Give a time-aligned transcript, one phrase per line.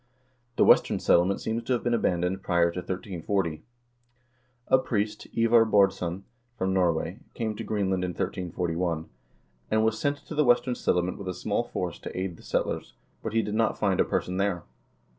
[0.55, 3.61] The Western Settlement seems to have been abandoned prior to 1340.
[4.69, 6.23] A priest, Ivar Baardsson,
[6.57, 9.07] from Norway, came to Greenland in 1341,
[9.69, 12.93] and was sent to the Western Settlement with a small force to aid the settlers,
[13.21, 14.63] but he did not find a person there.